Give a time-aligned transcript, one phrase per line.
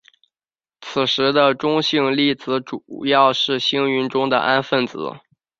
[0.81, 4.97] 此时的中性粒子主要是星云中的氢分子。